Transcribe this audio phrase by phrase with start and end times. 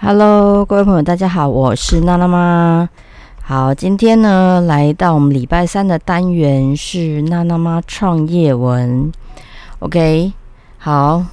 [0.00, 2.88] Hello，各位朋友，大家好，我是娜娜妈。
[3.42, 9.10] 好，今天呢，来到我们礼拜三的单元是娜娜妈创业文。
[9.80, 10.32] OK，
[10.78, 11.24] 好，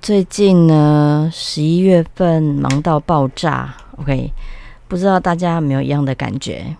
[0.00, 3.74] 最近呢，十一月份忙到爆炸。
[3.98, 4.32] OK，
[4.88, 6.74] 不知道大家有没有一样的感觉？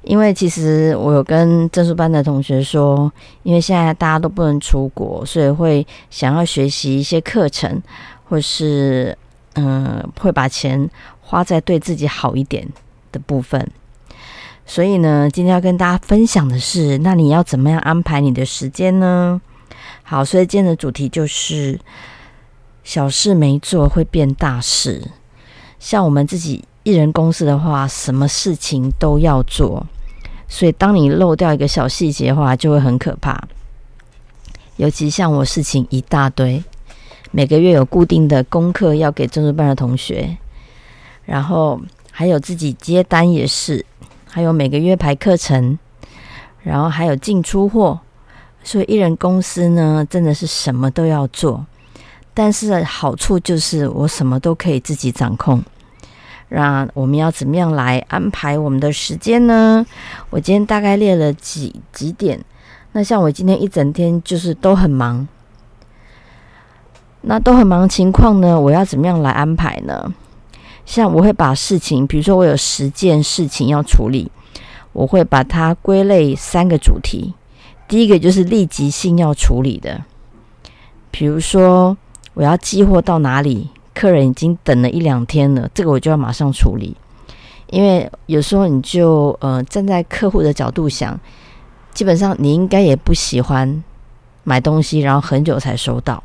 [0.00, 3.12] 因为其实我有跟证书班的同学说，
[3.42, 7.82] 因为现在大家都不能出国，所以会想要学习一些课程，
[8.30, 9.16] 或是
[9.54, 10.88] 嗯，会把钱
[11.20, 12.66] 花在对自己好一点
[13.10, 13.70] 的部分。
[14.64, 19.40] 所以呢，今天要跟大家分享的是，那你要怎么样安排你的时间呢？
[20.02, 21.78] 好，所以今天的主题就是
[22.84, 25.10] 小事没做会变大事。
[25.78, 29.86] 像我们自己艺人公司的话，什么事情都要做。
[30.48, 33.42] 所以，当你漏掉一个小细节的话，就会很可怕。
[34.76, 36.62] 尤其像我事情一大堆，
[37.32, 40.36] 每个月有固定的功课要给正式班的同学，
[41.24, 41.80] 然后
[42.10, 43.84] 还有自己接单也是，
[44.28, 45.78] 还有每个月排课程，
[46.62, 47.98] 然后还有进出货。
[48.62, 51.66] 所以，艺人公司呢，真的是什么都要做。
[52.34, 55.62] 但是好处就是我什么都可以自己掌控。
[56.48, 59.84] 那我们要怎么样来安排我们的时间呢？
[60.28, 62.38] 我今天大概列了几几点。
[62.92, 65.26] 那像我今天一整天就是都很忙，
[67.22, 70.12] 那都很忙的情况呢，我要怎么样来安排呢？
[70.84, 74.30] 像我会把事情，比如说我有十件事情要处理，
[74.92, 77.34] 我会把它归类三个主题。
[77.88, 80.02] 第一个就是立即性要处理的，
[81.10, 81.96] 比如说
[82.34, 83.70] 我要寄货到哪里。
[83.94, 86.96] 客人已经等了一两天了，这个我就要马上处理，
[87.68, 91.20] 因为有时候你就呃站在客户的角度想，
[91.92, 93.84] 基本上你应该也不喜欢
[94.44, 96.24] 买东西然后很久才收到，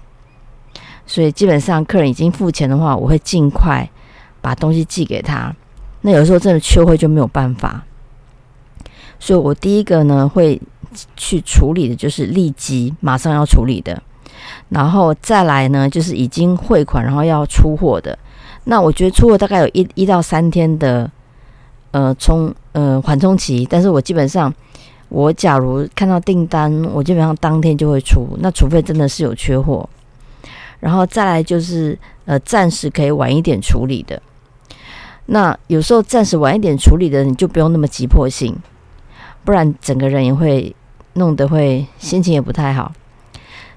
[1.07, 3.89] 所以基本上客人已经付钱的话，我会尽快
[4.41, 5.51] 把东西寄给他。
[6.01, 7.83] 那有时候真的缺货就没有办法，
[9.17, 10.61] 所以我第一个呢会
[11.15, 14.03] 去处理的就是立即马上要处理的。
[14.69, 18.17] 然后再来呢，就是已经汇款，然后要出货的。
[18.65, 21.09] 那我觉得出货大概有一一到三天的
[21.91, 24.53] 呃冲呃缓冲期，但是我基本上
[25.09, 28.37] 我假如看到订单，我基本上当天就会出。
[28.39, 29.89] 那除非真的是有缺货，
[30.79, 34.21] 然后再来就是呃暂时可以晚一点处理的。
[35.27, 38.55] 那有时候暂时晚一点处理的，你就不用那么急迫性，
[39.43, 40.73] 不然整个人也会
[41.13, 42.93] 弄得会心情也不太好。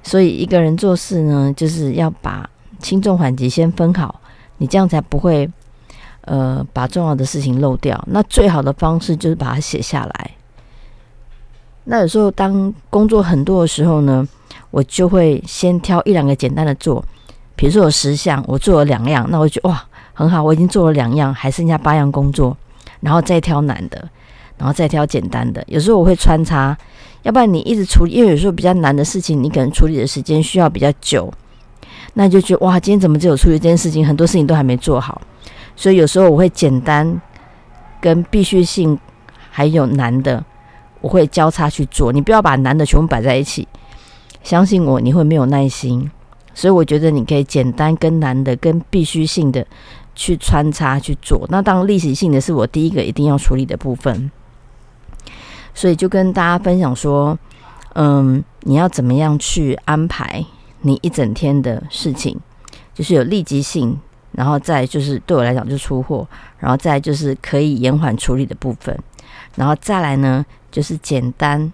[0.03, 4.21] 所以一个人做事呢，就是要把轻重缓急先分好，
[4.59, 5.51] 你这样才不会
[6.23, 8.03] 呃把重要的事情漏掉。
[8.07, 10.31] 那最好的方式就是把它写下来。
[11.85, 14.27] 那有时候当工作很多的时候呢，
[14.71, 17.05] 我就会先挑一两个简单的做，
[17.57, 19.83] 比如说有十项，我做了两样，那我就哇
[20.13, 22.57] 很好，我已经做了两样，还剩下八样工作，
[23.01, 24.09] 然后再挑难的，
[24.59, 25.65] 然后再挑简单的。
[25.67, 26.77] 有时候我会穿插。
[27.23, 31.31] 要不然你一直处理，因为有时候比较难的事情，你可能处理的时间需要比较久，
[32.15, 35.21] 那就觉得哇，今天怎么只有处理这件事情，很多事情都还没做好。
[35.77, 37.21] 所以有时候我会简单
[38.01, 38.99] 跟必须性
[39.51, 40.43] 还有难的，
[41.03, 42.11] 我会交叉去做。
[42.11, 43.69] 你不要把难的全部摆在一起，
[44.43, 46.11] 相信我，你会没有耐心。
[46.53, 49.65] 所以我觉得你可以简单跟难的跟必须性的
[50.15, 51.47] 去穿插去做。
[51.49, 54.31] 那当立即性的是我第一个一定要处理的部分。
[55.73, 57.39] 所以就跟大家分享说，
[57.95, 60.45] 嗯，你要怎么样去安排
[60.81, 62.37] 你一整天的事情，
[62.93, 63.97] 就是有立即性，
[64.33, 66.27] 然后再就是对我来讲就出货，
[66.59, 68.99] 然后再就是可以延缓处理的部分，
[69.55, 71.73] 然后再来呢就是简单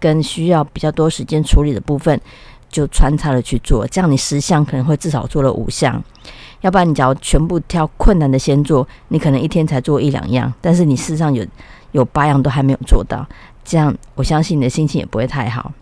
[0.00, 2.20] 跟需要比较多时间处理的部分，
[2.68, 6.02] 就穿插的去做，这样你十项可能会至少做了五项，
[6.62, 11.46] 要不然你只要全部挑困难的先做，你可能一天才做一两样，但是你事实上有。
[11.92, 13.26] 有八样都还没有做到，
[13.64, 15.72] 这样我相信你的心情也不会太好。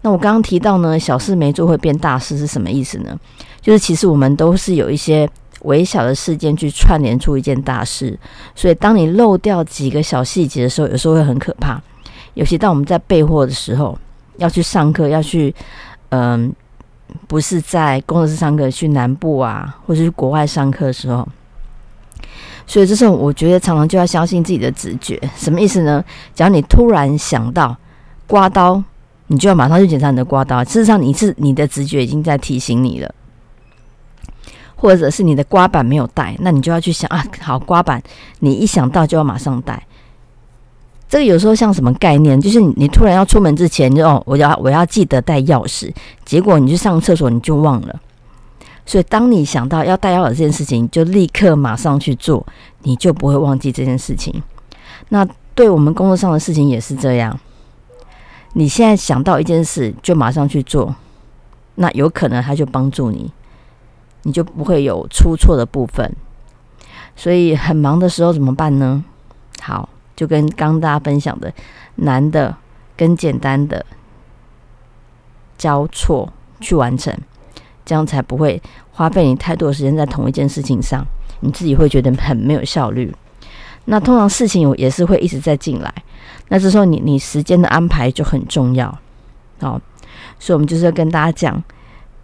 [0.00, 3.14] 那我刚刚提到呢，小事没做会变大事是什么意思呢？
[3.60, 5.28] 就是其实我们都是有一些
[5.64, 8.18] 微小的事件去串联出一件大事，
[8.54, 11.78] 所以当你漏掉几个小细节的时候，有时候会很可怕。
[12.34, 13.98] 尤其当我们在备货的时候，
[14.36, 15.54] 要去上课，要去
[16.10, 16.52] 嗯，
[17.26, 21.26] 不是在工作室上课，去南部啊，或者是国外上课的时候。
[22.66, 25.20] 所以这时候，我觉得常常就要相信自己的直觉。
[25.36, 26.02] 什么意思呢？
[26.34, 27.76] 假如你突然想到
[28.26, 28.82] 刮刀，
[29.26, 30.64] 你就要马上去检查你的刮刀。
[30.64, 33.14] 事实上，你是你的直觉已经在提醒你了，
[34.74, 38.02] 或者是你的刮板没有带，那你就要去想啊，好刮板，
[38.38, 39.86] 你一想到就要马上带。
[41.14, 42.40] 这个有时候像什么概念？
[42.40, 45.94] 就是你突然要出门之前，就哦，我要我要记得带钥匙，
[46.24, 48.00] 结果你去上厕所你就忘了。
[48.84, 52.44] 所以当你想到要带钥匙这件事情，就立刻马上去做，
[52.82, 54.42] 你就不会忘记这件事情。
[55.10, 55.24] 那
[55.54, 57.38] 对我们工作上的事情也是这样，
[58.54, 60.96] 你现在想到一件事，就马上去做，
[61.76, 63.30] 那有可能他就帮助你，
[64.24, 66.12] 你就不会有出错的部分。
[67.14, 69.04] 所以很忙的时候怎么办呢？
[69.60, 71.52] 好，就跟刚大家分享的
[71.96, 72.56] 难的
[72.96, 73.84] 跟简单的
[75.58, 77.16] 交错去完成，
[77.84, 78.60] 这样才不会
[78.92, 81.04] 花费你太多的时间在同一件事情上，
[81.40, 83.14] 你自己会觉得很没有效率。
[83.86, 85.92] 那通常事情也是会一直在进来，
[86.48, 88.86] 那这时候你你时间的安排就很重要，
[89.60, 89.80] 好，
[90.38, 91.62] 所以我们就是要跟大家讲，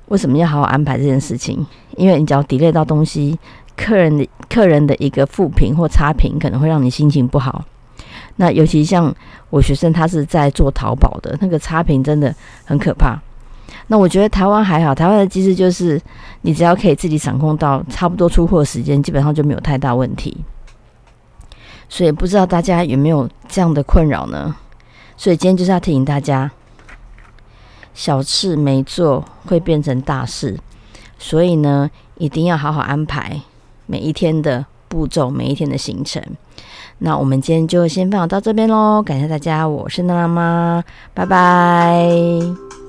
[0.07, 1.67] 为什么要好好安排这件事情，
[1.97, 3.39] 因为你只要 delay 到东西，
[3.77, 7.65] 客人的客人的一个负评或差评，可能会让你心情不好。
[8.41, 9.15] 那尤其像
[9.51, 12.35] 我学生，他是在做淘宝的，那个差评真的
[12.65, 13.21] 很可怕。
[13.89, 16.01] 那我觉得台湾还好，台湾的机制就是
[16.41, 20.35] 你只要可以自己掌控到差不多出货时间，基本上就没有太大问题。
[21.91, 24.57] 所以不知道大家有没有这样的困扰呢？
[25.19, 26.51] 所以今天就是要提醒大家，
[27.93, 30.59] 小事没做会变成大事，
[31.19, 33.39] 所以呢，一定要好好安排
[33.85, 36.23] 每一天的步骤，每一天的行程。
[37.03, 42.80] 那我们今天就先分享到这边喽，感谢大家，我是娜娜妈，拜拜。